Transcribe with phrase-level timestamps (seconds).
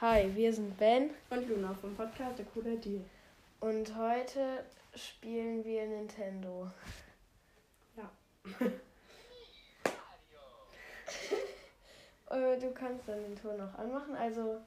[0.00, 3.02] Hi, wir sind Ben Und Luna vom Podcast Der Cooler Deal.
[3.60, 6.70] und heute spielen wir Nintendo.
[7.96, 8.10] Ja.
[12.28, 14.16] Äh, du kannst dann den Ton noch anmachen.
[14.16, 14.60] Also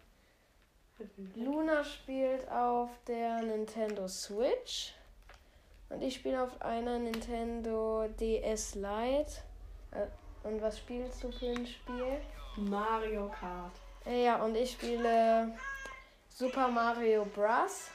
[1.36, 4.94] Luna spielt auf der Nintendo Switch
[5.90, 9.42] und ich spiele auf einer Nintendo DS Lite.
[9.92, 10.08] Äh,
[10.48, 12.22] Und was spielst du für ein Spiel?
[12.56, 13.74] Mario Kart.
[14.06, 15.54] Ja, und ich spiele
[16.30, 17.90] Super Mario Bros.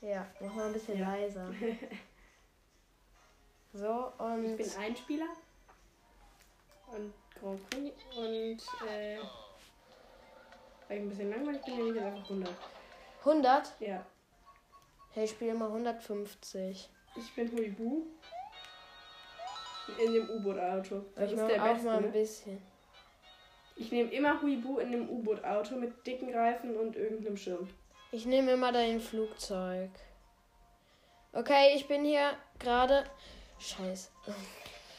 [0.00, 1.10] Ja, mach mal ein bisschen Ja.
[1.14, 1.50] leiser.
[3.72, 5.28] So, Ich und bin Einspieler.
[6.88, 7.94] Und Grand Prix.
[8.16, 8.58] Und
[8.88, 9.18] äh,
[10.88, 12.50] weil ich ein bisschen langweilig bin, nehme ich jetzt einfach 100.
[13.20, 13.72] 100?
[13.78, 14.04] Ja.
[15.12, 16.90] Hey, ich spiele mal 150.
[17.14, 18.06] Ich bin Huibu.
[20.04, 21.04] In dem U-Boot-Auto.
[21.14, 21.86] Das ich ist mach der auch beste.
[21.86, 22.08] mal ein Ne?
[22.10, 22.62] bisschen.
[23.80, 27.66] Ich nehme immer Huibu in dem U-Boot-Auto mit dicken Reifen und irgendeinem Schirm.
[28.12, 29.88] Ich nehme immer dein Flugzeug.
[31.32, 33.04] Okay, ich bin hier gerade.
[33.58, 34.10] Scheiße.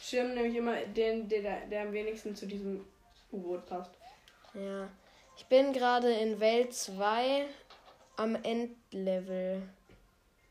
[0.01, 2.83] Schirm nehme ich immer den, der, der, am wenigsten zu diesem
[3.31, 3.91] U-Boot passt.
[4.55, 4.89] Ja.
[5.37, 7.45] Ich bin gerade in Welt 2
[8.17, 9.61] am Endlevel.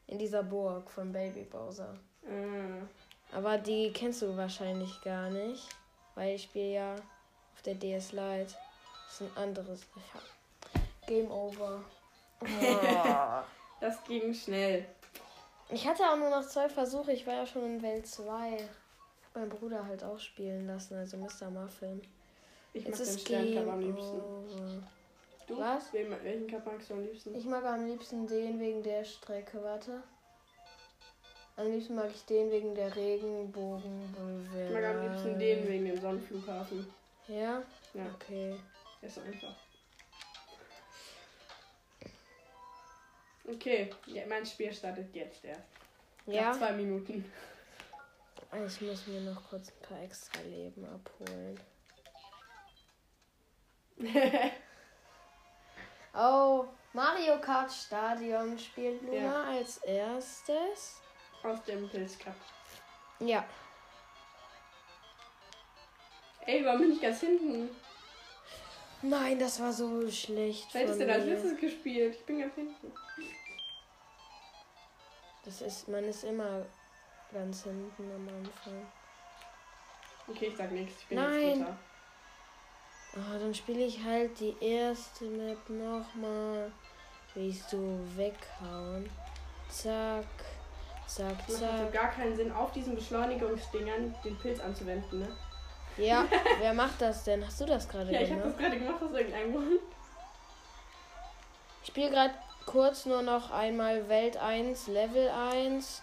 [0.07, 1.99] In dieser Burg von Baby Bowser.
[2.25, 3.37] Ah.
[3.37, 5.67] Aber die kennst du wahrscheinlich gar nicht.
[6.15, 6.97] Weil ich spiele ja
[7.61, 8.55] auf der DS Lite.
[9.07, 9.81] Das ist ein anderes.
[10.15, 10.21] Ja.
[11.07, 11.85] Game over.
[12.41, 12.47] Oh.
[13.81, 14.85] Das ging schnell.
[15.71, 17.13] Ich hatte auch nur noch zwei Versuche.
[17.13, 18.69] Ich war ja schon in Welt 2.
[19.35, 21.49] Mein Bruder halt auch spielen lassen, also Mr.
[21.51, 22.03] Muffin.
[22.75, 24.21] Ich Jetzt mag den ist Sterncup Game am liebsten.
[24.21, 24.83] over.
[25.47, 25.59] Du?
[25.59, 25.91] Was?
[25.95, 27.35] Wem, welchen Cup magst du am liebsten?
[27.35, 29.63] Ich mag am liebsten den wegen der Strecke.
[29.65, 30.03] Warte.
[31.57, 34.67] Am liebsten mag ich den wegen der Regenbogenbewegung.
[34.67, 37.00] Ich mag am liebsten den wegen dem Sonnenflughafen.
[37.31, 37.63] Ja?
[37.95, 38.59] Ja, Okay.
[39.03, 39.55] ist einfach.
[43.47, 45.63] Okay, ja, mein Spiel startet jetzt erst.
[46.27, 46.51] Ja?
[46.51, 47.25] Nach zwei Minuten.
[48.67, 51.61] Ich muss mir noch kurz ein paar extra Leben abholen.
[56.13, 59.45] Oh, Mario Kart Stadion spielt Luna Ja.
[59.45, 61.01] als erstes.
[61.45, 62.35] Aus dem Pilz Cup.
[63.21, 63.45] Ja.
[66.51, 67.71] Ey, warum bin ich ganz hinten?
[69.03, 70.67] Nein, das war so schlecht.
[70.73, 72.17] Wer hättest denn als letztes gespielt?
[72.17, 72.93] Ich bin ganz hinten.
[75.45, 76.67] Das ist, man ist immer
[77.33, 78.85] ganz hinten am Anfang.
[80.27, 81.03] Okay, ich sag nichts.
[81.03, 81.67] Ich bin Nein.
[83.15, 86.73] Oh, dann spiele ich halt die erste Map nochmal.
[87.35, 89.09] Willst du weghauen?
[89.69, 90.25] Zack,
[91.07, 91.93] zack, Es macht also zack.
[91.93, 95.37] gar keinen Sinn, auf diesen Beschleunigungsdingern den Pilz anzuwenden, ne?
[95.97, 96.25] Ja,
[96.61, 97.45] wer macht das denn?
[97.47, 98.55] Hast du das gerade Ja, ich habe gemacht?
[98.59, 99.81] das gerade gemacht aus irgendeinem Grund.
[101.83, 102.35] Ich spiele gerade
[102.67, 106.03] kurz nur noch einmal Welt 1, Level 1.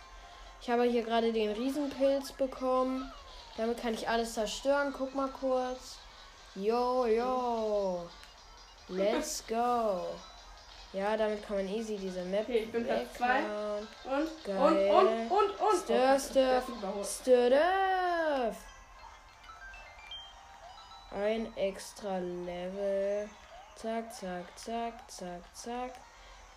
[0.62, 3.12] Ich habe hier gerade den Riesenpilz bekommen.
[3.58, 4.94] Damit kann ich alles zerstören.
[4.96, 5.98] Guck mal kurz.
[6.56, 8.08] Yo, yo.
[8.90, 10.06] Let's go.
[10.94, 13.42] Ja, damit kann man easy diese Map Okay, ich bin Platz zwei.
[13.44, 13.88] weghauen.
[14.06, 14.58] Und, Geil.
[14.58, 15.84] und, und, und, und.
[15.84, 17.06] Stir, Oh, stir, überholt.
[17.06, 18.58] Stuff.
[21.12, 23.30] Ein extra Level.
[23.76, 25.94] Zack, zack, zack, zack, zack.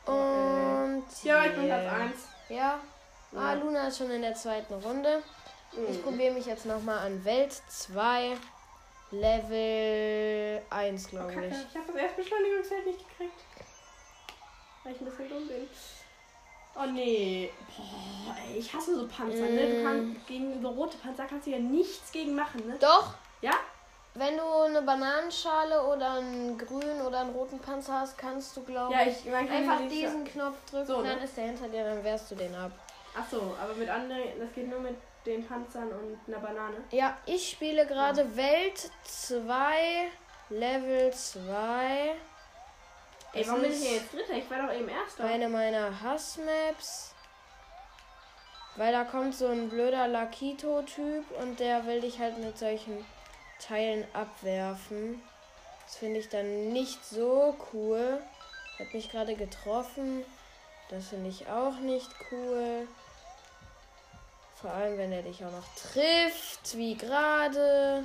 [0.06, 1.04] Und.
[1.22, 1.66] Ja, ich bin.
[1.66, 2.12] Platz 1.
[2.48, 2.80] Ja.
[3.36, 3.52] Ah.
[3.54, 5.22] Luna ist schon in der zweiten Runde.
[5.88, 6.02] Ich Mhm.
[6.02, 8.36] probiere mich jetzt nochmal an Welt 2.
[9.12, 11.52] Level 1, Oh, glaube ich.
[11.68, 13.40] ich habe das Erstbeschleunigungsfeld nicht gekriegt.
[14.84, 15.68] Weil ich ein bisschen dumm bin.
[16.76, 17.50] Oh nee.
[17.76, 19.66] Boah, ey, ich hasse so Panzer, ne?
[19.68, 19.84] Du Mm.
[19.84, 22.76] kannst gegen so rote Panzer kannst du ja nichts gegen machen, ne?
[22.78, 23.52] Doch, Ja?
[24.15, 28.93] Wenn du eine Bananenschale oder einen grünen oder einen roten Panzer hast, kannst du, glaube
[28.93, 31.10] Ja, ich, ich einfach diesen Knopf drücken, So, ne?
[31.10, 32.72] dann ist der hinter dir, dann wehrst du den ab.
[33.16, 36.76] Ach so, aber mit anderen, das geht nur mit den Panzern und einer Banane.
[36.91, 40.10] Ja, ich spiele gerade Welt 2,
[40.50, 42.15] Level 2.
[43.33, 44.33] Ey, warum bin ich hier jetzt Dritter?
[44.33, 45.24] Ich war doch eben Erster.
[45.24, 47.15] Eine meiner Hassmaps.
[48.77, 53.04] Weil da kommt so ein blöder Lakito-Typ und der will dich halt mit solchen
[53.60, 55.22] Teilen abwerfen.
[55.86, 58.21] Das finde ich dann nicht so cool.
[58.78, 60.24] Hat mich gerade getroffen.
[60.89, 62.89] Das finde ich auch nicht cool.
[64.60, 68.04] Vor allem, wenn er dich auch noch trifft, wie gerade.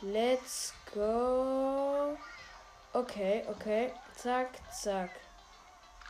[0.00, 2.16] Let's go.
[2.92, 3.92] Okay, okay.
[4.16, 5.10] Zack, zack.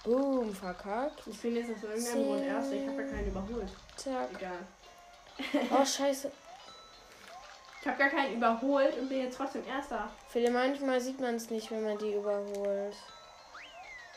[0.05, 1.27] Boom, verkackt.
[1.27, 2.73] Ich bin jetzt aus irgendeinem Grund Erster.
[2.73, 3.69] Ich habe ja keinen überholt.
[3.97, 4.29] Zack.
[4.35, 4.67] Egal.
[5.71, 6.31] Oh, scheiße.
[7.81, 10.11] Ich habe gar keinen überholt und bin jetzt trotzdem Erster.
[10.29, 12.95] Viele manchmal sieht man es nicht, wenn man die überholt.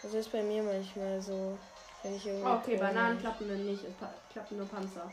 [0.02, 1.58] Das ist bei mir manchmal so.
[2.02, 3.86] Wenn ich irgendwo Okay, Bananen klappen dann nicht.
[3.86, 3.94] Es
[4.32, 5.10] klappen nur Panzer.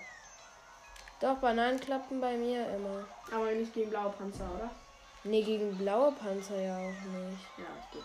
[1.20, 3.05] Doch, Bananen klappen bei mir immer.
[3.32, 4.70] Aber nicht gegen blaue Panzer, oder?
[5.23, 7.47] Nee, gegen blaue Panzer ja auch nicht.
[7.58, 8.02] Ja, gut.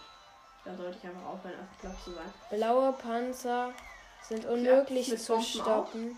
[0.63, 2.33] Da sollte ich einfach aufhören, erst Platz zu sein.
[2.51, 3.71] Blaue Panzer
[4.21, 5.63] sind unmöglich zu Bomben auch?
[5.63, 6.18] stoppen.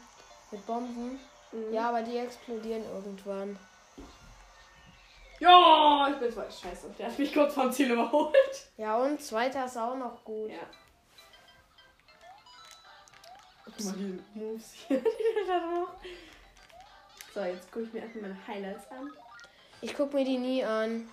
[0.52, 1.20] Mit Bomben?
[1.54, 1.74] Mhm.
[1.74, 3.58] Ja, aber die explodieren irgendwann.
[5.40, 6.90] Ja, ich bin zwar scheiße.
[6.98, 8.36] Der hat mich kurz vom Ziel überholt.
[8.78, 10.50] Ja, und zweiter ist auch noch gut.
[10.50, 10.68] Ja.
[13.66, 15.98] Guck mal, die Moves hier, die er da macht.
[17.34, 19.12] So, jetzt gucke ich mir erstmal meine Highlights an.
[19.82, 21.08] Ich guck mir die nie an.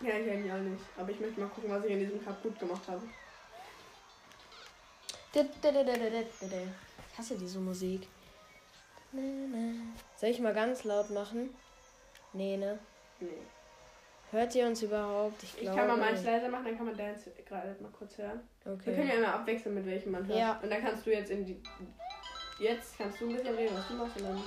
[0.00, 0.84] Ja, ich eigentlich auch nicht.
[0.96, 3.02] Aber ich möchte mal gucken, was ich in diesem Cup gut gemacht habe.
[7.12, 8.06] Ich hasse diese Musik.
[10.16, 11.54] Soll ich mal ganz laut machen?
[12.32, 12.78] Nee, ne?
[13.20, 13.28] Nee.
[14.30, 15.42] Hört ihr uns überhaupt?
[15.42, 15.76] Ich Ich glaube.
[15.78, 18.40] kann mal meins leiser machen, dann kann man Dance gerade mal kurz hören.
[18.64, 19.08] Wir können Okay.
[19.08, 20.38] ja immer abwechseln, mit welchem man hört.
[20.38, 20.58] Ja.
[20.62, 21.62] Und dann kannst du jetzt in die.
[22.58, 24.16] Jetzt kannst du ein bisschen reden, was du machst.
[24.18, 24.42] Und dann,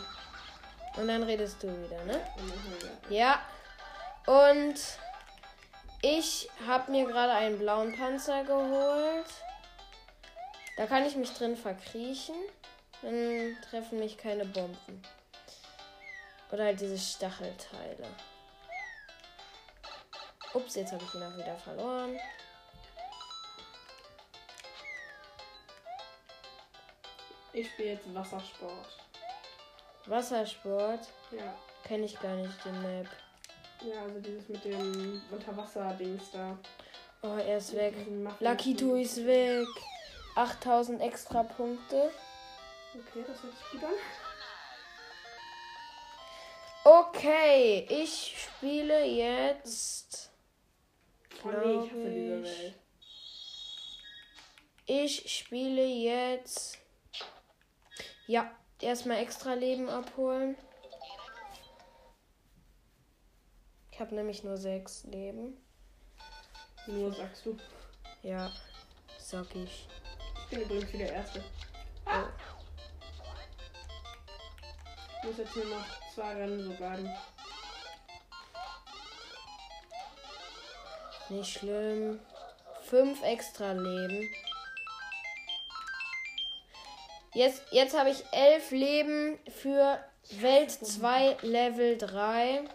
[1.01, 2.21] Und dann redest du wieder, ne?
[3.09, 3.41] Ja.
[4.27, 4.75] Und
[6.03, 9.25] ich habe mir gerade einen blauen Panzer geholt.
[10.77, 12.35] Da kann ich mich drin verkriechen.
[13.01, 15.01] Dann treffen mich keine Bomben.
[16.51, 18.06] Oder halt diese Stachelteile.
[20.53, 22.19] Ups, jetzt habe ich ihn auch wieder verloren.
[27.53, 28.88] Ich spiele jetzt Wassersport.
[30.06, 31.53] Wassersport Ja.
[31.83, 33.07] kenne ich gar nicht den Map.
[33.83, 36.57] Ja, also dieses mit dem Unterwasser-Dings da.
[37.24, 37.94] Oh, er ist weg.
[38.39, 39.68] Lakito ist weg.
[40.36, 42.12] 8000 extra Punkte.
[42.94, 43.94] Okay, das hört sich gut an.
[46.83, 50.31] Okay, ich spiele jetzt.
[51.43, 52.59] Oh nee, ich hasse diese ich.
[52.59, 52.75] Welt.
[54.85, 56.77] Ich spiele jetzt.
[58.27, 60.55] Ja, erstmal extra Leben abholen.
[63.91, 65.57] Ich habe nämlich nur sechs Leben.
[66.88, 67.57] Nur sagst du.
[68.23, 68.51] Ja,
[69.19, 69.88] sag ich.
[70.35, 71.43] Ich bin übrigens wieder Erste.
[72.05, 72.29] Ah.
[75.17, 77.09] Ich muss jetzt nur noch zwei Rennen so bleiben.
[81.31, 82.19] Nicht schlimm.
[82.81, 84.30] Fünf extra Leben.
[87.33, 90.04] Jetzt, jetzt habe ich elf Leben für
[90.42, 92.66] Welt 2 Level 3.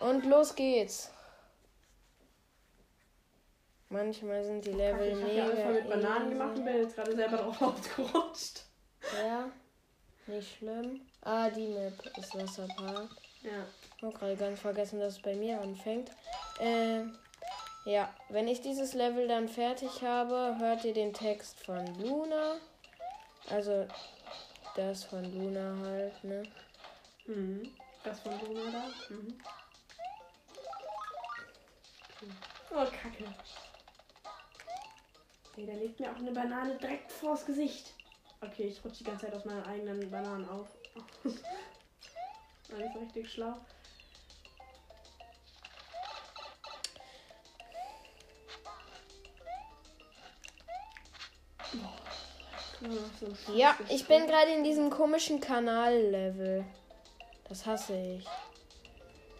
[0.00, 1.12] Und los geht's.
[3.88, 5.36] Manchmal sind die Level ich habe mega.
[5.36, 8.64] ja alles mal mit Bananen gemacht und bin jetzt gerade selber drauf ausgerutscht.
[9.16, 9.48] Ja,
[10.26, 11.02] nicht schlimm.
[11.20, 13.10] Ah, die Map ist Wasserpark.
[13.42, 13.64] Ja.
[14.02, 16.10] Ich habe gerade ganz vergessen, dass es bei mir anfängt.
[16.58, 17.04] Äh,
[17.84, 22.56] ja, wenn ich dieses Level dann fertig habe, hört ihr den Text von Luna.
[23.48, 23.86] Also
[24.74, 26.42] das von Luna halt, ne?
[27.26, 27.70] Mhm.
[28.02, 29.14] Das von Luna da.
[29.14, 29.38] Mhm.
[32.72, 33.24] Oh, Kacke.
[35.56, 37.92] Nee, der legt mir auch eine Banane direkt vors Gesicht.
[38.40, 40.66] Okay, ich rutsche die ganze Zeit aus meinen eigenen Bananen auf.
[42.68, 43.54] So richtig schlau.
[53.20, 56.64] So Ja, ich bin gerade in diesem komischen Kanal-Level.
[57.48, 58.26] Das hasse ich.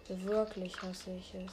[0.08, 1.52] Wirklich hasse ich es.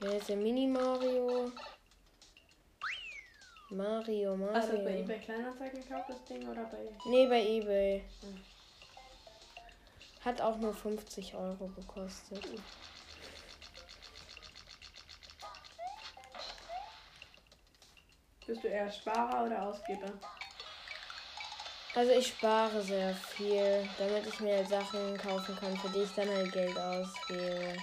[0.00, 1.50] Wer ist der Mini Mario?
[3.70, 6.78] Mario, Hast du bei eBay Kleinanzeigen gekauft, das Ding, oder bei.
[7.06, 8.04] Nee, bei eBay.
[8.20, 8.40] Hm.
[10.24, 12.46] Hat auch nur 50 Euro gekostet.
[18.48, 20.10] Bist du eher Sparer oder Ausgeber?
[21.94, 26.30] Also ich spare sehr viel, damit ich mir Sachen kaufen kann, für die ich dann
[26.30, 27.76] halt Geld ausgebe.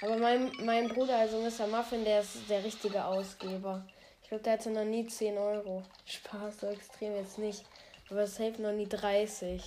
[0.00, 1.66] Aber mein, mein Bruder, also Mr.
[1.66, 3.84] Muffin, der ist der richtige Ausgeber.
[4.22, 5.82] Ich glaube, der hatte noch nie 10 Euro.
[6.06, 7.64] Spaß, so extrem jetzt nicht.
[8.08, 9.64] Aber es hilft noch nie 30.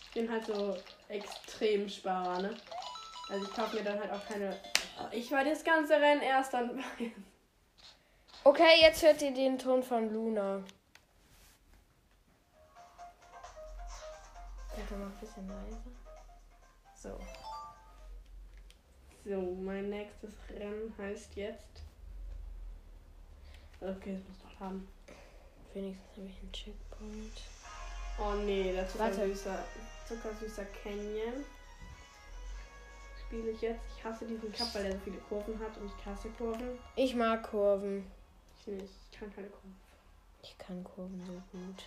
[0.00, 0.78] Ich bin halt so
[1.10, 2.56] extrem Sparer, ne?
[3.28, 4.58] Also ich kaufe mir dann halt auch keine.
[5.12, 6.82] Ich war das ganze Rennen erst dann.
[8.46, 10.62] Okay, jetzt hört ihr den Ton von Luna.
[14.76, 15.82] Warte mal ein bisschen leiser.
[16.94, 17.18] So.
[19.24, 21.82] So, mein nächstes Rennen heißt jetzt.
[23.80, 24.86] Okay, es muss noch laden.
[25.74, 27.42] Wenigstens habe ich einen Checkpoint.
[28.20, 29.58] Oh nee, der zuckersüßer,
[30.06, 31.44] zuckersüßer Canyon.
[33.26, 33.82] Spiele ich jetzt.
[33.96, 36.78] Ich hasse diesen Cup, weil er so viele Kurven hat und ich hasse Kurven.
[36.94, 38.08] Ich mag Kurven.
[38.66, 38.94] Ich nicht.
[39.10, 39.76] Ich kann keine Kurven.
[40.42, 41.84] Ich kann Kurven so gut.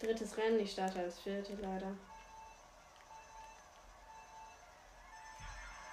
[0.00, 1.92] Drittes Rennen, ich starte als vierte leider.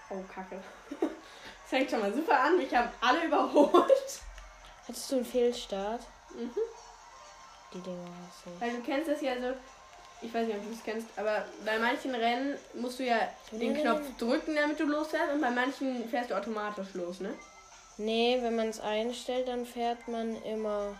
[0.09, 0.61] Oh, Kacke.
[0.99, 1.09] Das
[1.65, 2.59] fängt schon mal super an.
[2.59, 4.21] Ich habe alle überholt.
[4.87, 6.01] Hattest du einen Fehlstart?
[6.35, 6.51] Mhm.
[7.73, 8.61] Die Dinger hasse ich.
[8.61, 9.53] Weil du kennst das ja so.
[10.23, 13.17] Ich weiß nicht, ob du es kennst, aber bei manchen Rennen musst du ja
[13.51, 17.33] den Knopf drücken, damit du losfährst, und bei manchen fährst du automatisch los, ne?
[18.03, 20.95] Nee, wenn man es einstellt, dann fährt man immer.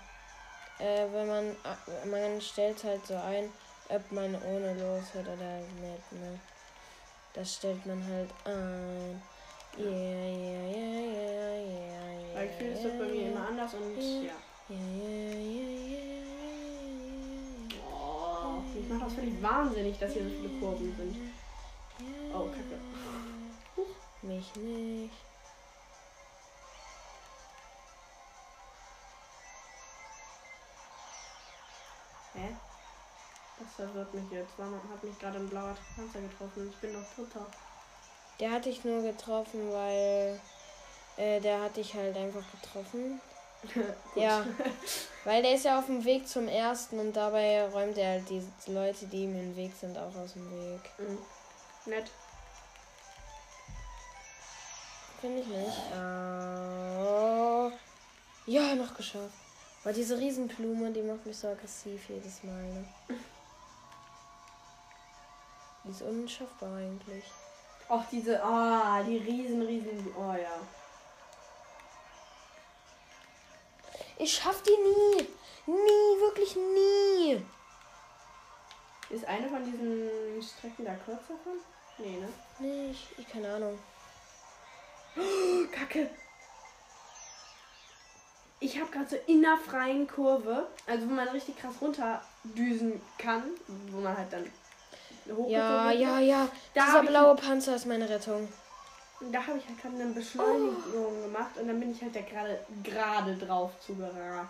[0.80, 1.46] Äh, wenn man.
[1.50, 3.50] äh, Man stellt halt so ein,
[3.90, 6.40] ob man ohne losfährt oder nicht, ne?
[7.34, 9.22] Das stellt man halt ein.
[9.78, 12.36] Yeah, yeah, yeah, yeah, yeah, yeah.
[12.36, 14.34] Weil Gefühl ist das bei mir immer anders und ja.
[14.70, 16.22] Yeah, yeah, yeah.
[17.90, 21.16] Oh, mich macht das völlig wahnsinnig, dass hier so viele Kurven sind.
[22.34, 22.80] Oh, Kacke.
[24.22, 25.31] Mich nicht.
[32.34, 32.56] Hä?
[33.60, 34.54] Das verwirrt mich jetzt.
[34.58, 36.70] Warum hat mich gerade ein blauer Panzer getroffen?
[36.70, 37.46] Ich bin doch Dritter.
[38.40, 40.40] Der hatte ich nur getroffen, weil.
[41.18, 43.22] Äh, der hatte ich halt einfach getroffen.
[44.16, 44.44] Ja.
[45.24, 48.44] Weil der ist ja auf dem Weg zum ersten und dabei räumt er halt die
[48.66, 50.82] Leute, die ihm im Weg sind, auch aus dem Weg.
[50.98, 51.20] Mhm.
[51.86, 52.10] Nett.
[55.20, 55.78] Finde ich nicht.
[55.94, 57.72] Oh.
[58.48, 59.36] Ja, noch geschafft.
[59.84, 62.64] Aber diese Riesenblume, die macht mich so aggressiv jedes Mal.
[62.64, 62.86] Ne?
[65.84, 67.26] Die ist unschaffbar eigentlich.
[67.90, 70.60] Och, diese, ah, die riesen, riesen, oh ja.
[74.18, 75.28] Ich schaff die nie.
[75.66, 77.46] Nie, wirklich nie.
[79.10, 81.60] Ist eine von diesen Strecken da kürzer von?
[81.98, 82.30] Nee, ne?
[82.60, 83.08] Nicht.
[83.18, 83.80] Ich keine Ahnung.
[85.72, 86.10] Kacke.
[88.64, 93.44] Ich habe gerade so in einer freien Kurve, also wo man richtig krass runterdüsen kann,
[93.90, 94.44] wo man halt dann
[95.28, 96.48] hochgezogen Ja, ja, ja.
[96.76, 98.48] Da Dieser blaue Panzer ist meine Rettung.
[99.32, 102.64] Da habe ich halt gerade eine Beschleunigung gemacht und dann bin ich halt da gerade
[102.84, 104.50] gerade drauf zugerast.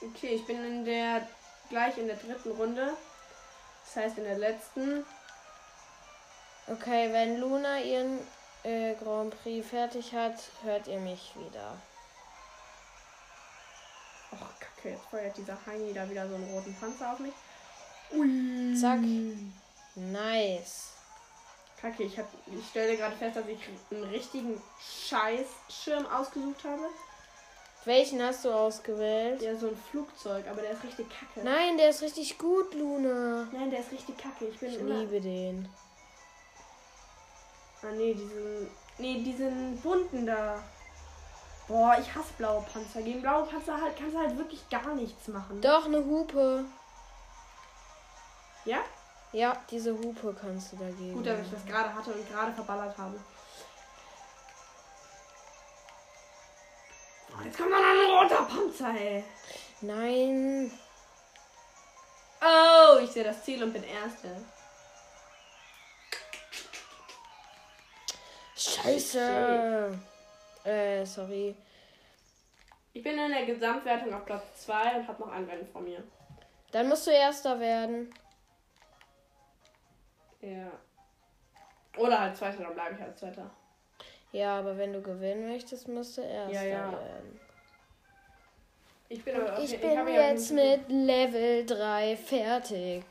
[0.00, 1.28] Okay, ich bin in der
[1.68, 2.96] gleich in der dritten Runde.
[3.84, 5.04] Das heißt in der letzten.
[6.66, 8.18] Okay, wenn Luna ihren
[8.68, 11.76] äh, Grand Prix fertig hat, hört ihr mich wieder.
[14.32, 17.32] Och, kacke, jetzt feuert dieser Heini da wieder so einen roten Panzer auf mich.
[18.12, 18.76] Ui.
[18.78, 19.00] Zack.
[19.94, 20.92] Nice.
[21.80, 23.58] Kacke, ich, hab, ich stelle gerade fest, dass ich
[23.90, 24.60] einen richtigen
[25.08, 26.82] Scheißschirm ausgesucht habe.
[27.84, 29.40] Welchen hast du ausgewählt?
[29.40, 31.42] Ja, so ein Flugzeug, aber der ist richtig kacke.
[31.42, 33.48] Nein, der ist richtig gut, Luna.
[33.52, 34.46] Nein, der ist richtig kacke.
[34.46, 35.68] Ich bin Ich liebe den.
[37.82, 38.70] Ah nee, diesen.
[38.98, 40.62] Nee, diesen bunten da.
[41.68, 43.02] Boah, ich hasse blaue Panzer.
[43.02, 45.60] Gegen blaue Panzer halt kannst du halt wirklich gar nichts machen.
[45.60, 46.64] Doch, eine Hupe.
[48.64, 48.78] Ja?
[49.32, 51.12] Ja, diese Hupe kannst du dagegen.
[51.12, 53.20] Gut, dass ich das gerade hatte und gerade verballert habe.
[57.30, 59.22] Oh, jetzt kommt noch ein roter Panzer, ey.
[59.82, 60.72] Nein.
[62.40, 64.44] Oh, ich sehe das Ziel und bin Erste.
[68.74, 69.98] Scheiße.
[70.64, 71.54] Äh, sorry.
[72.92, 76.02] Ich bin in der Gesamtwertung auf Platz 2 und habe noch ein Rennen vor mir.
[76.72, 78.12] Dann musst du Erster werden.
[80.40, 80.70] Ja.
[81.96, 83.50] Oder halt Zweiter, dann bleibe ich als Zweiter.
[84.32, 86.92] Ja, aber wenn du gewinnen möchtest, musst du Erster Ja, ja.
[86.92, 87.40] werden.
[89.08, 93.04] Ich bin aber Ich hab bin ja jetzt mit Level 3 fertig.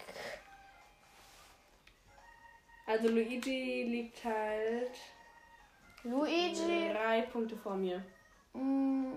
[2.85, 4.91] Also Luigi liegt halt
[6.03, 6.89] Luigi.
[6.93, 8.03] drei Punkte vor mir.
[8.53, 9.13] mm,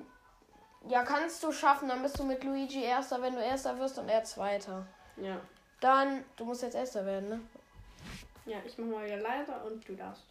[0.89, 1.89] Ja, kannst du schaffen.
[1.89, 4.87] Dann bist du mit Luigi Erster, wenn du Erster wirst und er Zweiter.
[5.17, 5.41] Ja.
[5.81, 7.41] Dann, du musst jetzt Erster werden, ne?
[8.47, 10.25] Ja, ich mach mal wieder leiser und du darfst.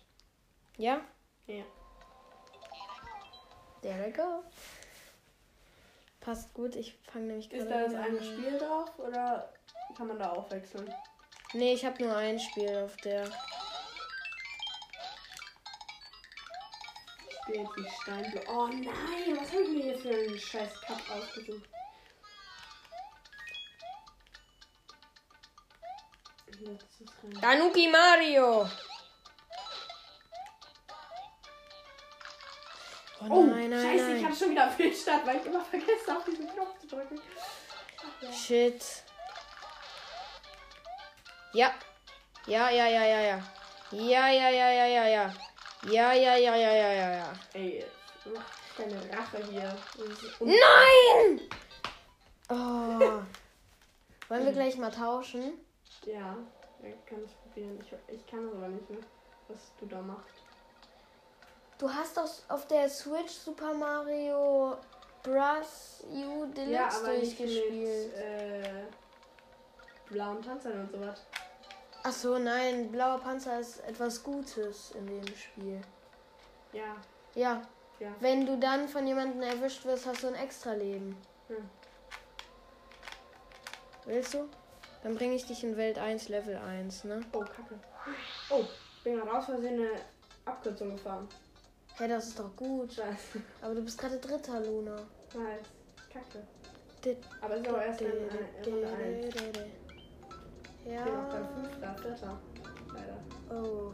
[0.78, 1.00] Ja?
[1.48, 1.64] Ja.
[3.82, 4.44] There we go.
[6.20, 8.24] Passt gut, ich fange nämlich Ist gerade da das eine.
[8.24, 9.54] Spiel drauf oder
[9.96, 10.94] kann man da auch wechseln?
[11.54, 13.24] Nee, ich habe nur ein Spiel auf der.
[17.50, 18.44] Spielt wie Steinblock.
[18.48, 21.68] Oh nein, was habe ich mir hier für einen scheiß Cup ausgesucht?
[27.42, 28.70] Tanuki Mario!
[33.22, 34.18] Oh Oh, nein, nein, scheiße, nein.
[34.18, 37.22] ich habe schon wieder Fehlstart, weil ich immer vergesse, auf diesen Knopf zu drücken.
[38.22, 38.32] Ja.
[38.32, 38.84] Shit.
[41.54, 41.74] Ja.
[42.46, 43.44] Ja, ja, ja, ja, ja.
[43.92, 45.34] Ja, ja, ja, ja, ja, ja.
[45.84, 47.34] Ja, ja, ja, ja, ja, ja, ja.
[47.54, 47.86] Ey,
[48.34, 48.46] mach
[48.78, 49.76] deine Rache hier.
[50.40, 51.42] Nein!
[52.50, 53.22] Oh.
[54.28, 55.54] Wollen wir gleich mal tauschen?
[56.06, 56.36] Ja,
[56.84, 57.80] ja, kann ich probieren.
[57.82, 58.98] Ich, ich kann das aber nicht, ne?
[59.48, 60.44] Was du da machst.
[61.78, 64.78] Du hast doch auf der Switch Super Mario
[65.24, 66.04] Bros.
[66.12, 68.14] U Deluxe ja, aber nicht durchgespielt.
[68.14, 68.84] mit äh,
[70.10, 71.26] blauen Panzern und sowas.
[72.10, 75.80] Ach so, nein, blauer Panzer ist etwas Gutes in dem Spiel.
[76.74, 76.96] Ja,
[77.36, 77.62] Ja,
[78.00, 78.10] ja.
[78.20, 81.16] wenn du dann von jemandem erwischt wirst, hast du ein extra Leben.
[81.50, 81.70] Hm.
[84.06, 84.50] Willst du?
[85.04, 87.22] Dann bringe ich dich in Welt 1, Level 1, ne?
[87.32, 87.80] Oh, kacke.
[88.50, 88.64] Oh,
[89.04, 89.92] bin gerade aus Versehen eine
[90.46, 91.30] Abkürzung gefahren.
[92.00, 92.92] Hä, das ist doch gut.
[92.92, 93.40] Scheiße.
[93.62, 94.96] Aber du bist gerade Dritter, Luna.
[95.36, 95.68] Nice.
[96.12, 97.18] Kacke.
[97.40, 98.12] Aber es ist aber erst in
[98.66, 99.89] Runde 1.
[100.86, 101.00] Ja.
[101.00, 102.40] Ich bin auch dann Fünfter, Vierter.
[102.94, 103.18] Leider.
[103.50, 103.92] Oh.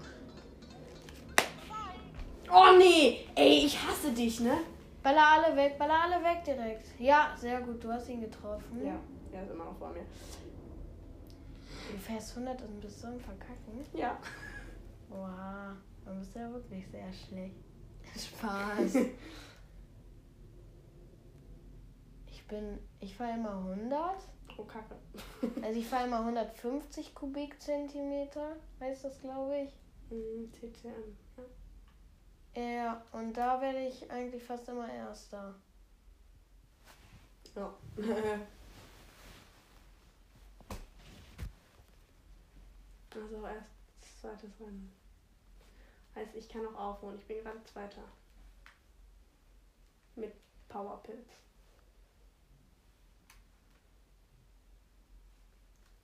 [2.51, 3.27] Oh nee!
[3.35, 4.57] Ey, ich hasse dich, ne?
[5.01, 6.99] Baller alle weg, baller alle weg direkt.
[6.99, 8.85] Ja, sehr gut, du hast ihn getroffen.
[8.85, 8.99] Ja,
[9.31, 10.05] er ist immer noch vor mir.
[11.91, 13.85] Du fährst 100 und bist so im Verkacken.
[13.93, 14.17] Ja.
[15.11, 17.55] Oha, dann bist du ja wirklich sehr schlecht.
[18.15, 18.95] Spaß.
[22.27, 23.99] ich bin, ich fahre immer 100.
[24.57, 24.95] Oh, kacke.
[25.61, 29.73] Also ich fahre immer 150 Kubikzentimeter, heißt das, glaube ich.
[30.09, 31.17] Hm, TTM.
[31.37, 31.43] Ja.
[32.61, 35.55] Ja, und da werde ich eigentlich fast immer Erster.
[37.53, 37.73] Ja.
[43.13, 43.71] also erst
[44.21, 44.91] zweites Rennen.
[46.15, 47.19] Heißt, ich kann auch aufholen.
[47.19, 48.03] Ich bin gerade Zweiter.
[50.15, 50.33] Mit
[50.69, 51.27] Powerpilz.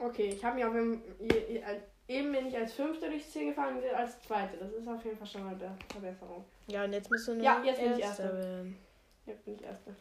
[0.04, 1.02] Okay, ich habe mich auf jeden
[2.12, 4.58] eben bin ich als Fünfte durchs Ziel gefahren und jetzt als Zweite.
[4.58, 6.44] Das ist auf jeden Fall schon mal eine Verbesserung.
[6.68, 8.38] Ja, und jetzt musst du nur Ja, jetzt bin ich Erster Erste.
[8.38, 8.78] werden.
[9.26, 9.96] Jetzt bin ich Erste.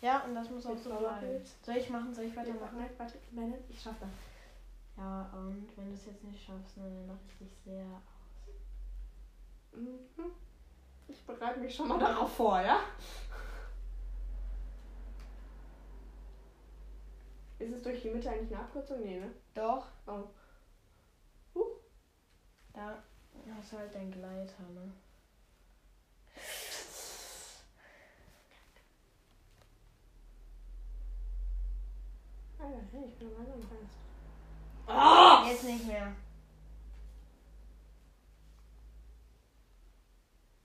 [0.00, 1.42] Ja, und das muss auch so bleiben.
[1.62, 2.14] Soll ich machen?
[2.14, 2.78] Soll ich weitermachen?
[2.78, 4.10] warte, warte, warte, ich schaff das.
[4.96, 8.60] Ja, und wenn du es jetzt nicht schaffst, ne, dann lache ich dich sehr aus.
[9.72, 10.30] Mhm.
[11.08, 12.80] Ich bereite mich schon mal darauf vor, ja?
[17.64, 19.00] Ist es durch die Mitte eigentlich eine Abkürzung?
[19.00, 19.34] Nee, ne?
[19.54, 19.86] Doch.
[20.06, 20.28] Oh.
[22.74, 23.02] Da
[23.56, 24.92] hast du halt deinen Gleiter, ne?
[32.58, 33.90] Alter, hey, ich bin am anderen.
[34.86, 35.46] Ah!
[35.48, 36.14] Jetzt nicht mehr.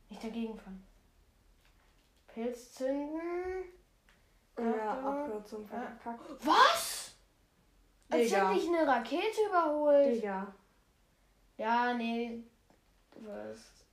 [0.09, 0.85] Nicht dagegen fahren.
[2.27, 3.78] Pilz zünden.
[4.59, 4.91] Ja.
[4.99, 5.91] Abkürzung Ah.
[6.01, 6.45] verkackt.
[6.45, 7.11] Was?
[8.11, 10.15] Als hätte ich eine Rakete überholt.
[10.15, 10.47] Digga.
[11.57, 12.43] Ja, nee.
[13.11, 13.85] Du wirst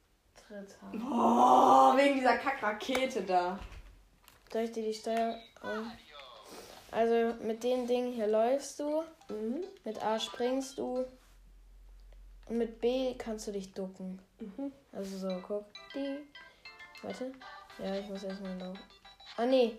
[0.48, 0.92] Dritter.
[0.94, 3.58] Oh, wegen dieser Kackrakete da.
[4.52, 5.36] Soll ich dir die Steuer.
[6.92, 9.02] Also mit dem Ding hier läufst du.
[9.28, 9.64] Mhm.
[9.84, 11.04] Mit A springst du.
[12.48, 14.20] Und mit B kannst du dich ducken.
[14.38, 14.72] Mhm.
[14.92, 15.64] Also so, guck.
[15.94, 16.18] Die.
[17.02, 17.32] Warte.
[17.78, 18.78] Ja, ich muss erstmal laufen.
[19.36, 19.76] Ah, nee.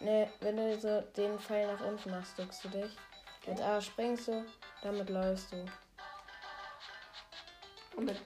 [0.00, 2.96] Nee, wenn du so den Pfeil nach unten machst, duckst du dich.
[3.46, 4.44] Mit A springst du,
[4.82, 5.64] damit läufst du.
[7.96, 8.16] Und mit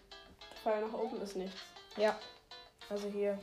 [0.62, 1.60] Pfeil nach oben ist nichts.
[1.96, 2.18] Ja.
[2.90, 3.38] Also hier.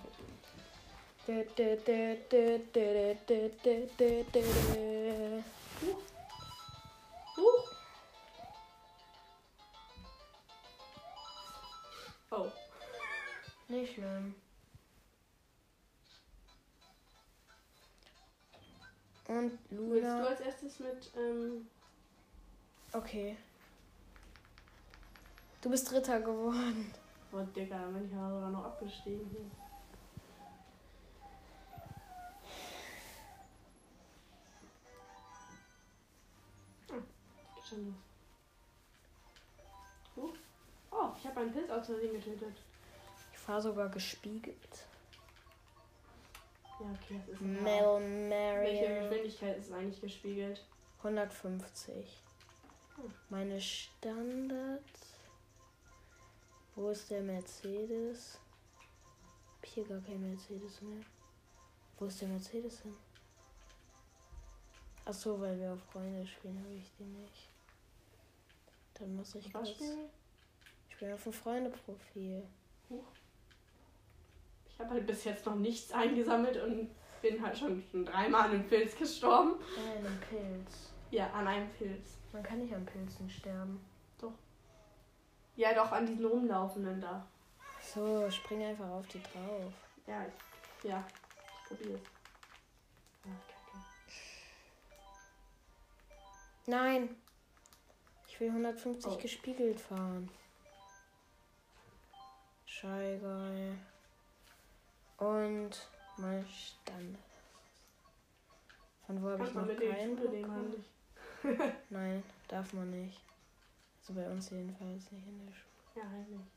[20.70, 21.68] Erstes mit, ähm,
[22.92, 23.38] Okay.
[25.62, 26.92] Du bist Dritter geworden.
[27.32, 29.52] oh Digga, dann bin ich ja sogar noch abgestiegen hier.
[36.96, 37.04] Hm,
[37.56, 37.96] geht schon
[40.16, 40.36] los.
[40.92, 42.58] Oh, ich habe einen Pilz aus Versehen getötet.
[43.32, 44.90] Ich fahre sogar gespiegelt.
[46.80, 49.10] Ja, okay, das ist Mel Welche Marion.
[49.10, 50.65] Geschwindigkeit ist eigentlich gespiegelt?
[51.00, 52.22] 150.
[52.96, 53.13] Hm.
[53.30, 54.84] Meine Standard.
[56.76, 58.39] Wo ist der Mercedes?
[59.58, 61.04] Hab hier gar kein Mercedes mehr.
[61.98, 62.96] Wo ist der Mercedes hin?
[65.04, 67.50] Ach so, weil wir auf Freunde spielen, habe ich den nicht.
[68.94, 69.80] Dann muss ich Was kurz.
[69.82, 70.10] wir?
[70.89, 72.44] Ich bin auf dem Freunde-Profil.
[72.89, 72.96] Ich
[74.80, 76.89] Ich habe halt bis jetzt noch nichts eingesammelt und
[77.22, 79.56] bin halt schon, schon dreimal an einem Pilz gestorben.
[79.78, 80.94] An einem Pilz.
[81.12, 82.15] Ja, an einem Pilz.
[82.32, 83.86] Man kann nicht an Pilzen sterben.
[85.58, 87.28] Ja, doch, an diesen rumlaufenden da.
[87.82, 89.74] So, spring einfach auf die drauf.
[90.08, 92.00] Ja, ich, ja, ich probier's.
[93.26, 93.84] Ah, kacke.
[96.68, 97.18] Nein.
[98.30, 99.18] Ich will 150 Oh.
[99.18, 100.30] gespiegelt fahren.
[102.65, 103.78] Scheigeil.
[105.20, 105.72] Und
[106.18, 107.24] mal Standard.
[109.06, 110.86] Von wo habe ich noch keinen bekommen?
[111.90, 113.20] Nein, darf man nicht.
[114.02, 115.70] Also bei uns jedenfalls nicht in der Schule.
[115.96, 116.52] Ja, nicht.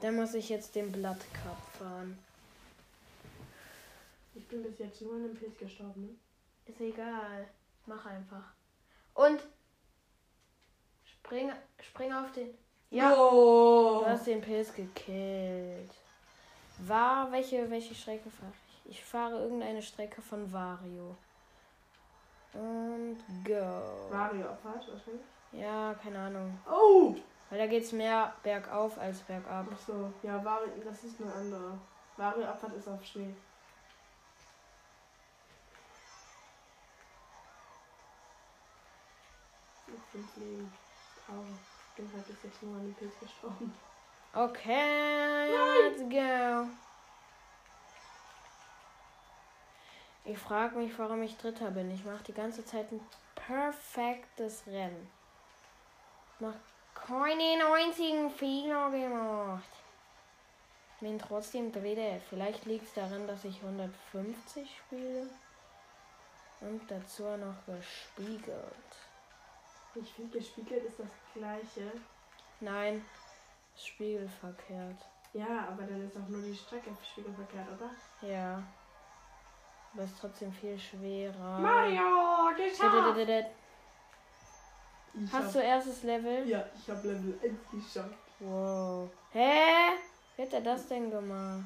[0.00, 2.18] Dann muss ich jetzt den Blood Cup fahren.
[4.34, 6.14] Ich bin bis jetzt nur an einem Pilz gestorben, ne?
[6.66, 7.46] Ist egal.
[7.86, 8.52] Mach einfach.
[9.14, 9.40] Und
[11.04, 12.54] spring, spring auf den.
[12.92, 14.00] Ja, Oh.
[14.00, 15.90] du hast den Pilz gekillt.
[16.78, 18.52] War, welche, welche Strecke fahre
[18.84, 18.90] ich?
[18.90, 21.16] Ich fahre irgendeine Strecke von Vario.
[22.52, 24.10] Und go.
[24.10, 25.24] Mario Abfahrt wahrscheinlich.
[25.52, 26.58] Ja, keine Ahnung.
[26.70, 27.14] Oh!
[27.48, 29.66] Weil da geht's mehr bergauf als bergab.
[29.72, 31.78] Ach so, ja, Mario, das ist eine andere.
[32.18, 33.34] Mario Abfahrt ist auf Schnee.
[39.86, 40.72] Noch fünf Leben.
[41.26, 41.71] Traurig.
[41.94, 43.74] Ich bin halt bis jetzt nur an den Pilz gestorben.
[44.32, 45.50] Okay,
[45.82, 46.66] let's go.
[50.24, 51.90] Ich frage mich, warum ich Dritter bin.
[51.90, 53.00] Ich mache die ganze Zeit ein
[53.34, 55.10] perfektes Rennen.
[56.38, 56.54] Mach
[56.94, 59.68] keine einzigen Fehler gemacht.
[61.00, 62.20] Bin trotzdem Dritter.
[62.30, 65.28] Vielleicht liegt es daran, dass ich 150 spiele.
[66.60, 69.01] Und dazu noch gespiegelt.
[69.94, 71.92] Ich finde, gespiegelt ist das gleiche.
[72.60, 73.04] Nein,
[73.76, 74.98] spiegelverkehrt.
[75.34, 77.90] Ja, aber dann ist auch nur die Strecke spiegelverkehrt, oder?
[78.26, 78.62] Ja.
[79.92, 81.58] Aber ist trotzdem viel schwerer.
[81.58, 83.60] Mario, geschafft!
[85.30, 86.48] Hast hab- du erstes Level?
[86.48, 88.16] Ja, ich habe Level 1 geschafft.
[88.38, 89.10] Wow.
[89.32, 89.98] Hä?
[90.36, 91.64] Wie hat er das denn gemacht?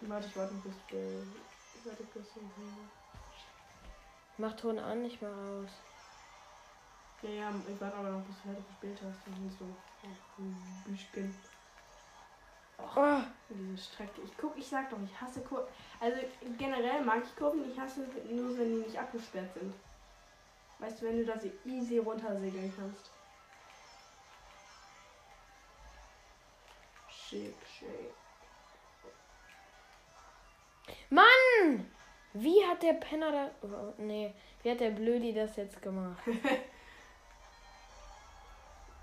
[0.00, 0.74] Warte, ich warte bis
[1.86, 2.28] warte bis.
[4.38, 5.70] Mach Ton an, ich mach aus.
[7.22, 9.26] Ja, ja, ich warte aber noch, bis du halt gespielt hast.
[9.26, 9.64] Und so.
[10.38, 11.34] Ein bisschen.
[12.78, 14.20] Oh, Diese Strecke.
[14.22, 15.66] Ich guck, ich sag doch, ich hasse Kurven.
[15.98, 16.18] Also
[16.58, 19.74] generell mag ich Kurven, ich hasse nur, wenn die nicht abgesperrt sind.
[20.78, 23.10] Weißt du, wenn du da so easy runtersegeln kannst.
[27.08, 28.12] Schick, schick.
[31.08, 31.90] Mann!
[32.38, 33.50] Wie hat der Penner da.
[33.62, 34.32] Oh, nee.
[34.62, 36.22] Wie hat der Blödi das jetzt gemacht?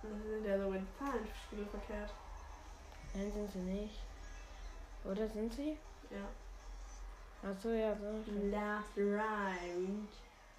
[0.03, 2.13] Das sind ja so mit Zahlenspiegel verkehrt.
[3.13, 4.01] Nein, sind sie nicht.
[5.05, 5.77] Oder sind sie?
[6.11, 7.49] Ja.
[7.49, 8.21] Achso, ja, so.
[8.51, 10.09] Last round.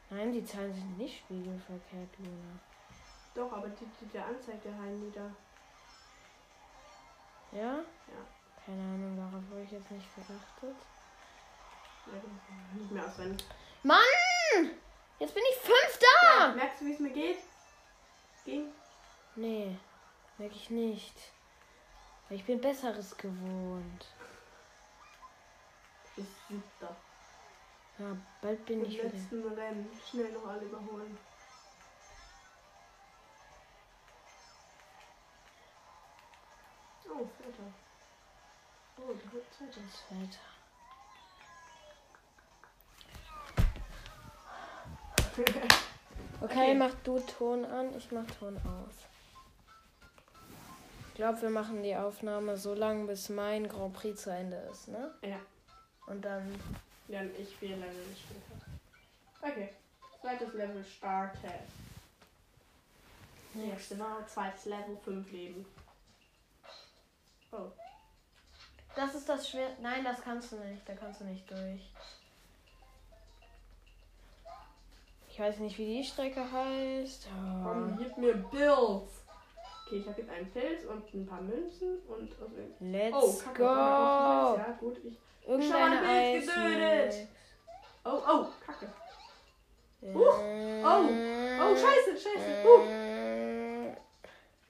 [0.08, 2.58] Nein, die Zahlen sind nicht spiegelverkehrt, Luna.
[3.34, 5.30] Doch, aber die, die der anzeigt, der heilen wieder.
[7.52, 7.74] Ja?
[7.76, 8.22] Ja.
[8.64, 10.76] Keine Ahnung, darauf habe ich jetzt nicht geachtet.
[12.74, 13.46] Nicht mehr auswendig.
[13.82, 14.00] Mann!
[15.18, 16.06] Jetzt bin ich Fünfter!
[16.38, 17.38] Ja, merkst du, wie es mir geht?
[18.44, 18.72] Ging?
[19.36, 19.76] Nee,
[20.38, 21.14] merke ich nicht.
[22.28, 24.06] Weil ich bin Besseres gewohnt.
[26.16, 26.96] Bis siebter.
[27.98, 29.04] Ja, bald bin Im ich wieder.
[29.04, 30.00] letzten Rennen.
[30.10, 31.16] Schnell noch alle überholen.
[37.08, 37.72] Oh, vierter.
[38.98, 39.14] Oh,
[39.56, 39.80] zweiter.
[40.08, 40.53] Zweiter.
[46.40, 46.74] Okay, Okay.
[46.74, 48.94] mach du Ton an, ich mach Ton aus.
[51.08, 54.88] Ich glaube, wir machen die Aufnahme so lange, bis mein Grand Prix zu Ende ist,
[54.88, 55.14] ne?
[55.22, 55.38] Ja.
[56.06, 56.60] Und dann.
[57.08, 58.42] Ja, ich vier Level gespielt
[59.40, 59.52] habe.
[59.52, 59.70] Okay.
[60.20, 61.62] Zweites Level startet.
[63.54, 65.64] Erste Mal, zweites Level, fünf Leben.
[67.52, 67.70] Oh.
[68.96, 69.70] Das ist das schwer.
[69.80, 70.86] Nein, das kannst du nicht.
[70.88, 71.82] Da kannst du nicht durch.
[75.34, 77.26] Ich weiß nicht, wie die Strecke heißt.
[77.64, 79.24] Komm, gib mir Bills.
[79.84, 82.30] Okay, ich habe jetzt einen Pilz und ein paar Münzen und.
[82.40, 83.58] Also, Let's oh, Kacke.
[83.58, 83.64] go!
[83.64, 84.96] Oh, ja, gut.
[85.02, 87.14] Ich, Irgendeine Bild getötet.
[87.14, 87.28] Eis.
[88.04, 88.86] oh, oh, Kacke.
[90.02, 90.38] Huch!
[90.38, 92.64] Oh, oh, scheiße, scheiße.
[92.64, 93.92] Uh.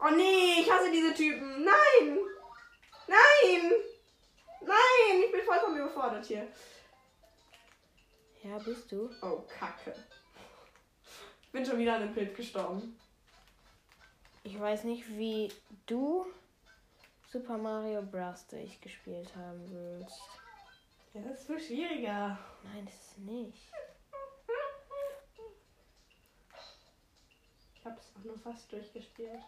[0.00, 1.62] Oh nee, ich hasse diese Typen.
[1.62, 2.18] Nein!
[3.06, 3.70] Nein!
[4.62, 5.24] Nein!
[5.26, 6.48] Ich bin vollkommen überfordert hier.
[8.42, 9.10] Ja, bist du?
[9.20, 9.94] Oh, Kacke.
[11.54, 12.98] Ich bin schon wieder an einem Pilz gestorben.
[14.42, 15.52] Ich weiß nicht, wie
[15.86, 16.26] du
[17.30, 18.44] Super Mario Bros.
[18.48, 20.20] durchgespielt haben willst.
[21.12, 22.36] Ja, das ist viel schwieriger.
[22.64, 23.70] Nein, das ist nicht.
[27.76, 29.44] Ich hab's auch nur fast durchgespielt.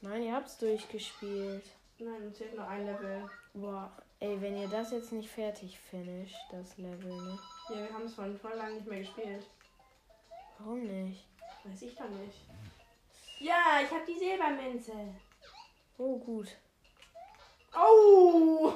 [0.00, 1.64] Nein, ihr habt's durchgespielt.
[1.98, 3.28] Nein, uns fehlt noch ein Level.
[3.52, 7.36] Boah, ey, wenn ihr das jetzt nicht fertig finisht, das Level, ne?
[7.70, 9.44] Ja, wir haben es von voll lang nicht mehr gespielt.
[10.60, 11.31] Warum nicht?
[11.64, 12.38] Weiß ich doch nicht.
[13.38, 15.14] Ja, ich hab die Silbermünze.
[15.98, 16.48] Oh, gut.
[17.74, 18.72] Oh!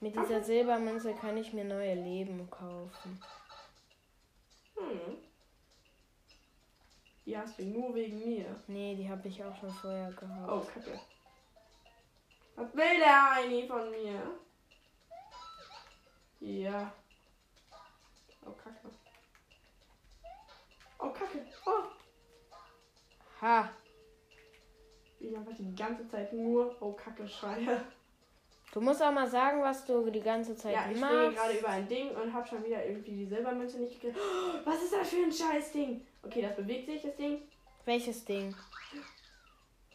[0.00, 3.20] Mit dieser Silbermünze kann ich mir neue Leben kaufen.
[4.76, 5.18] Hm.
[7.26, 8.46] Die hast du nur wegen mir.
[8.68, 10.50] Nee, die habe ich auch schon vorher gehabt.
[10.50, 11.00] Oh, kacke.
[12.56, 14.38] Was will der Heini von mir?
[16.40, 16.92] Ja.
[18.46, 18.77] Oh, kacke.
[23.40, 23.70] Ha!
[25.20, 27.80] Ich einfach die ganze Zeit nur Oh, kacke schreie.
[28.72, 31.14] Du musst auch mal sagen, was du die ganze Zeit Ja, ich machst.
[31.14, 34.18] springe gerade über ein Ding und habe schon wieder irgendwie die Silbermünze nicht gekriegt.
[34.20, 36.06] Oh, was ist das für ein scheiß Ding?
[36.22, 37.42] Okay, das bewegt sich, das Ding.
[37.84, 38.54] Welches Ding?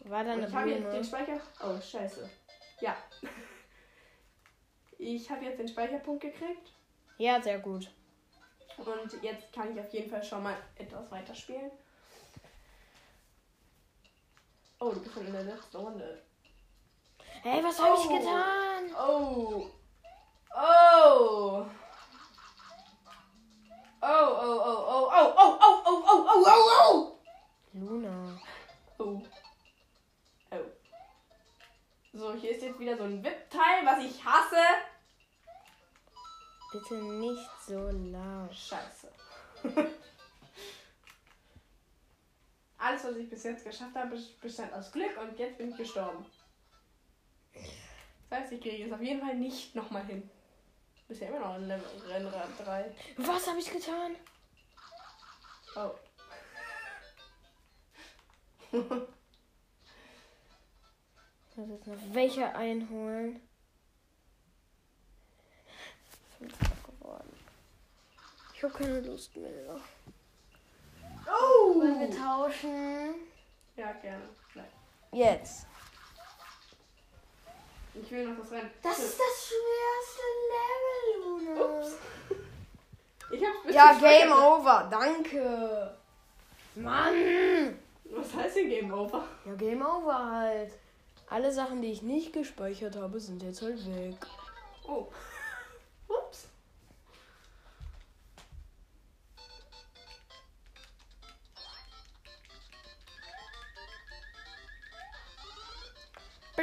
[0.05, 1.03] War da Und eine ich habe jetzt den?
[1.03, 1.39] Speicher.
[1.63, 2.29] Oh, scheiße.
[2.81, 2.95] Ja.
[4.97, 6.71] Ich habe jetzt den Speicherpunkt gekriegt.
[7.17, 7.91] Ja, sehr gut.
[8.77, 11.71] Und jetzt kann ich auf jeden Fall schon mal etwas weiterspielen.
[14.83, 16.21] Oh, du bist schon in der letzten Runde.
[17.41, 18.17] Hey, was habe ich Oh.
[18.17, 18.95] getan?
[18.99, 19.69] Oh.
[20.53, 21.65] Oh.
[24.01, 27.19] Oh, oh, oh, oh, oh, oh, oh, oh, oh, oh, oh, oh.
[27.71, 28.37] Luna.
[28.99, 29.21] Oh.
[30.51, 30.65] Oh.
[32.11, 34.65] So, hier ist jetzt wieder so ein VIP-Teil, was ich hasse.
[36.73, 38.53] Bitte nicht so laut.
[38.53, 39.09] Scheiße.
[42.83, 46.25] Alles, was ich bis jetzt geschafft habe, bestand aus Glück und jetzt bin ich gestorben.
[48.29, 50.29] Das heißt, ich kriege es auf jeden Fall nicht nochmal hin.
[51.07, 52.93] Bisher immer noch Level Rennrad 3.
[53.17, 54.17] Was habe ich getan?
[55.77, 55.91] Oh.
[58.71, 58.77] Ich
[61.57, 63.39] muss jetzt noch welche einholen.
[66.37, 67.33] Fünfter geworden.
[68.53, 69.79] Ich habe keine Lust mehr.
[71.27, 71.75] Oh!
[71.75, 73.15] Wollen wir tauschen?
[73.75, 74.23] Ja, gerne.
[74.51, 74.65] Gleich.
[75.11, 75.65] Jetzt.
[77.95, 78.71] Ich will noch das Rennen.
[78.81, 81.79] Das ist das schwerste Level, Luna.
[81.79, 81.95] Ups.
[83.31, 84.87] Ich hab's Ja, Game Over.
[84.89, 85.95] Danke.
[86.75, 87.79] Mann.
[88.05, 89.23] Was heißt denn Game Over?
[89.45, 90.71] Ja, Game Over halt.
[91.29, 94.15] Alle Sachen, die ich nicht gespeichert habe, sind jetzt halt weg.
[94.87, 95.07] Oh.
[96.07, 96.47] Ups.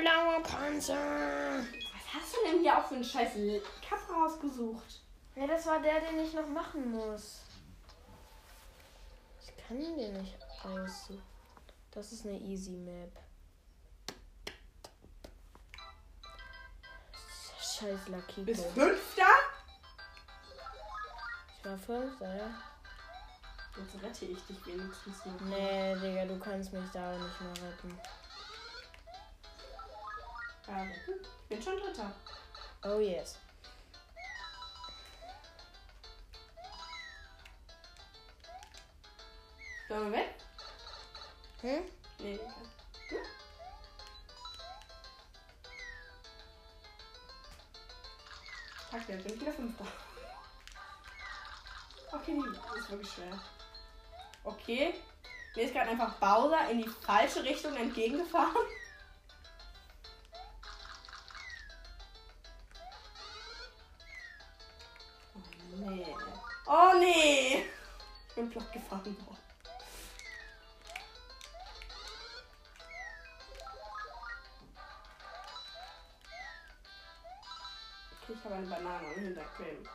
[0.00, 0.94] Blauer Panzer.
[0.94, 3.32] Was hast du denn hier auch für einen scheiß
[3.86, 5.02] Cup rausgesucht?
[5.36, 7.40] Ja, das war der, den ich noch machen muss.
[9.42, 11.22] Ich kann den nicht aussuchen.
[11.90, 13.12] Das ist eine Easy Map.
[17.60, 18.72] Scheiß Lucky Bis Boy.
[18.72, 19.32] fünfter?
[21.58, 22.50] Ich war fünfter, ja?
[23.76, 25.40] Jetzt rette ich dich wenigstens noch.
[25.42, 27.98] Nee, Digga, du kannst mich da nicht mehr retten.
[30.70, 30.94] Ja, hm,
[31.42, 32.12] ich bin schon dritter.
[32.84, 33.36] Oh yes.
[39.88, 40.34] Sollen wir weg?
[41.62, 41.82] Hm?
[42.20, 42.54] Nee, egal.
[43.08, 43.18] Hm?
[48.92, 49.86] Kacke, jetzt bin ich wieder fünfter.
[52.12, 53.40] Okay, die ist wirklich schwer.
[54.44, 54.94] Okay.
[55.56, 58.66] Mir ist gerade einfach Bowser in die falsche Richtung entgegengefahren.
[67.00, 67.64] Nee.
[68.28, 69.38] Ich bin platt gefahren worden.
[78.22, 79.88] Okay, ich habe eine Banane am Hintercreme.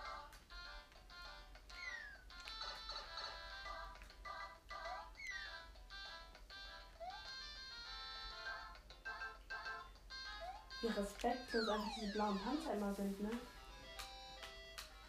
[10.82, 13.32] Wie respektlos einfach diese blauen Panzer immer sind, ne?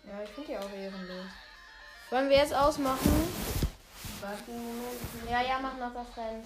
[0.04, 1.26] Ja, ich finde die auch ehrenlos.
[2.10, 3.32] Wollen wir jetzt ausmachen?
[4.20, 5.00] Warte einen Moment.
[5.28, 6.44] Ja, ja, mach noch das Rennen.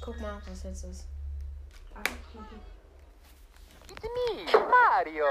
[0.00, 1.06] Guck mal, was jetzt ist.
[3.88, 5.26] It's me, Mario.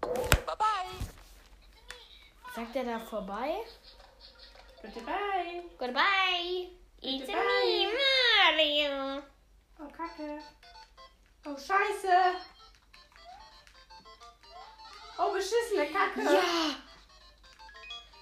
[0.00, 1.10] Bye bye.
[2.54, 3.60] Sagt er da vorbei?
[4.82, 5.64] Goodbye.
[5.78, 6.68] Goodbye.
[7.00, 9.22] It's me, Mario.
[9.78, 10.42] Oh, Kacke.
[11.46, 12.59] Oh, Scheiße.
[15.22, 16.22] Oh, beschissene Kacke.
[16.22, 16.76] Ja!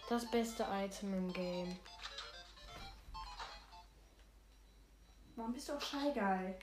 [0.09, 1.79] Das beste Item im Game.
[5.37, 6.57] Warum bist du auch Guy?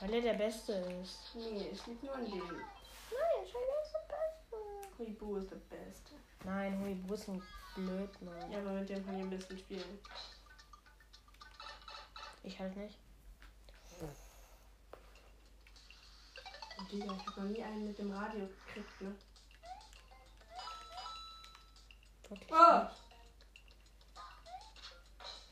[0.00, 1.34] Weil er der Beste ist.
[1.34, 2.38] Nee, es liegt nur an dem.
[2.38, 4.56] Nein, Guy ist der Beste.
[4.98, 6.14] Huibu ist der Beste.
[6.44, 7.42] Nein, Huibu ist ein
[7.74, 8.50] Blödmann.
[8.50, 9.98] Ja, aber mit dem kann ich ein bisschen spielen.
[12.44, 12.98] Ich halt nicht.
[16.90, 19.14] Digga, ich hab noch nie einen mit dem Radio gekriegt, ne?
[22.30, 22.86] Wirklich Oh.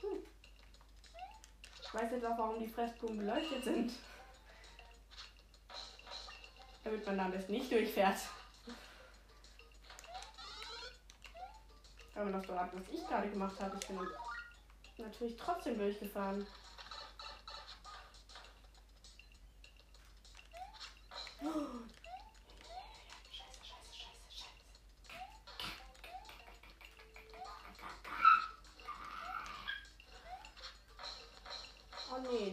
[0.02, 0.28] nicht.
[1.82, 3.92] Ich weiß jetzt auch, warum die Fressblumen beleuchtet sind.
[6.84, 8.18] Damit man da nicht durchfährt.
[12.14, 13.98] Aber noch dort, was ich gerade gemacht habe, ich bin
[14.98, 16.46] natürlich trotzdem durchgefahren.
[23.30, 24.58] Scheiße, scheiße, scheiße, scheiße.
[32.10, 32.50] Oh nee,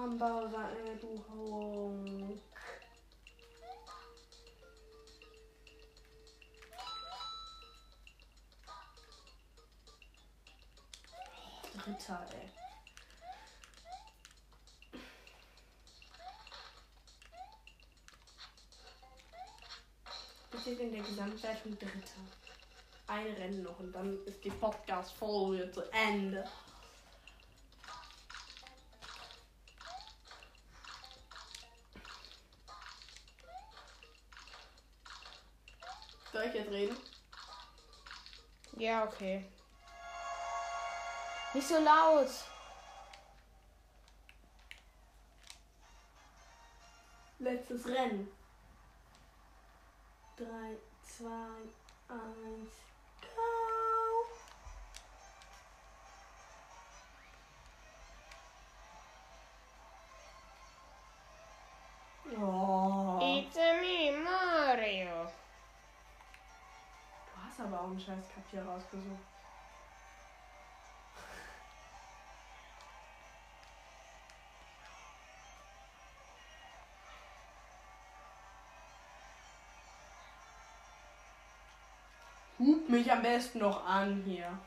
[0.00, 2.40] haben, Bowser, äh, du Honk.
[11.12, 12.50] Oh, Dritter, ey.
[20.64, 22.20] Sind in der Gesamtwertung Dritter.
[23.06, 26.44] Ein Rennen noch und dann ist die Podcast-Folge zu Ende.
[36.32, 36.96] Soll ich jetzt reden?
[38.78, 39.44] Ja, okay.
[41.52, 42.28] Nicht so laut.
[47.38, 48.28] Letztes Rennen.
[50.36, 50.46] 3,
[51.18, 51.26] 2,
[52.08, 52.20] 1,
[68.08, 69.04] einen scheiß Cup hier rausgesucht.
[82.58, 84.58] Hub mich am besten noch an hier.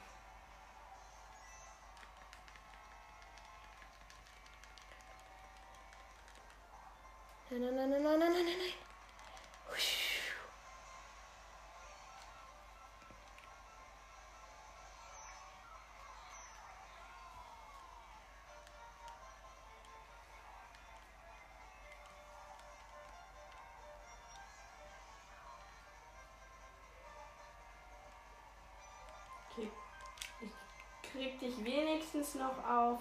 [32.13, 32.99] Dich wenigstens noch auf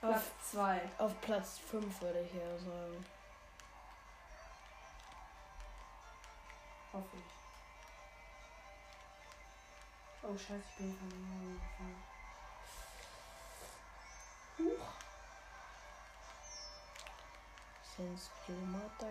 [0.00, 0.90] Platz Auf, 2.
[0.98, 3.06] auf Platz 5 würde ich ja sagen.
[6.92, 7.24] Hoffe ich.
[10.22, 12.02] Oh scheiße, ich bin von Morgen gefahren.
[14.58, 14.86] Huch.
[17.96, 19.06] Since you mata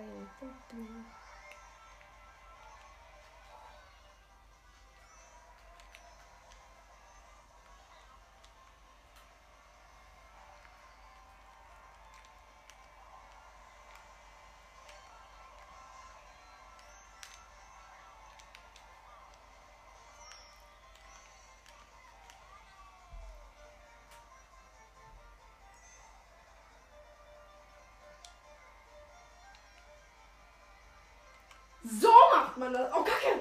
[32.65, 32.93] man das.
[32.93, 33.39] Oh Kacke.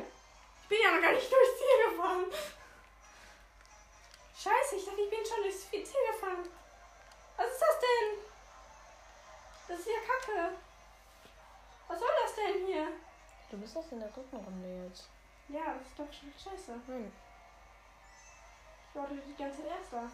[0.63, 2.25] Ich bin ja noch gar nicht durchs Ziel gefahren.
[4.37, 6.49] Scheiße, ich dachte, ich bin schon durchs Ziel gefahren.
[7.37, 8.19] Was ist das denn?
[9.69, 10.55] Das ist ja Kacke.
[11.89, 12.89] Was soll das denn hier?
[13.51, 15.09] Du bist erst in der dritten Runde jetzt.
[15.49, 16.81] Ja, das ist doch schon scheiße.
[16.87, 17.13] Nein.
[18.89, 20.11] Ich doch die ganze Zeit Erster.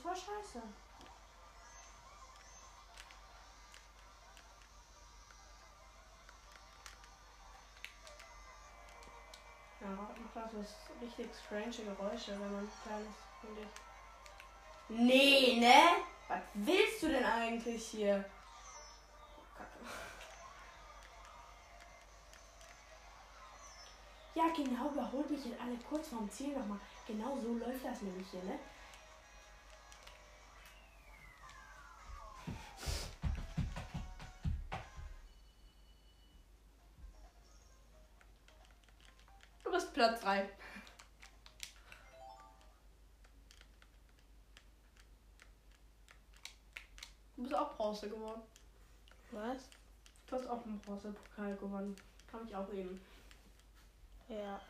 [0.00, 0.62] Ist voll scheiße.
[9.80, 13.68] Ja, Das ist richtig strange Geräusche, wenn man klein ist, finde ich.
[14.88, 16.02] Nee, ne?
[16.28, 18.24] Was willst du denn eigentlich hier?
[24.34, 26.78] Ja, genau, überholt mich jetzt alle kurz vorm Ziel nochmal.
[27.06, 28.58] Genau so läuft das nämlich hier, ne?
[48.00, 48.42] Bronze geworden.
[49.32, 49.68] Was?
[50.26, 51.96] Du hast auch einen Bronzepokal gewonnen.
[52.30, 53.00] Kann ich auch eben.
[54.28, 54.60] Ja.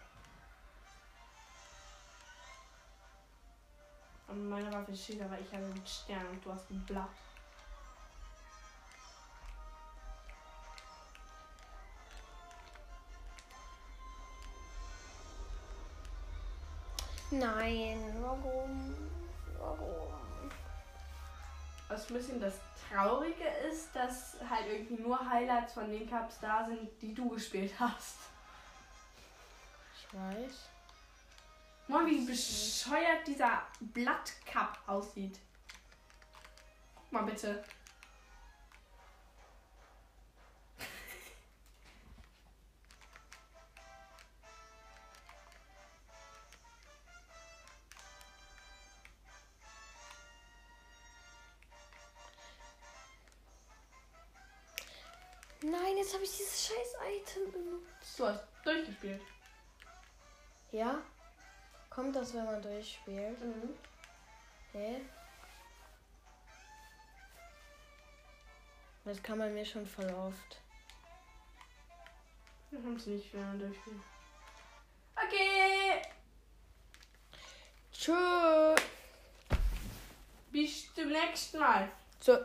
[4.28, 7.08] Und meine Waffe steht aber ich habe einen Stern und du hast ein Blatt.
[17.32, 18.09] Nein,
[21.90, 22.54] Was ein bisschen das
[22.88, 27.72] Traurige ist, dass halt irgendwie nur Highlights von den Cups da sind, die du gespielt
[27.80, 28.16] hast.
[29.98, 30.68] Ich weiß.
[31.88, 35.40] Mal wie bescheuert dieser Blattcup aussieht.
[36.94, 37.64] Guck mal bitte.
[56.70, 58.18] Scheiß Item benutzt.
[58.18, 59.22] Du hast durchgespielt.
[60.72, 61.02] Ja?
[61.88, 63.40] Kommt das, wenn man durchspielt?
[63.40, 63.74] Mhm.
[64.72, 65.00] Hä?
[69.04, 70.60] Das kann man mir schon voll oft.
[72.70, 74.00] Wir haben es nicht, wenn man durchspielt.
[75.16, 76.02] Okay.
[77.92, 78.76] Tschö.
[80.52, 81.90] Bis zum nächsten Mal.
[82.20, 82.38] So.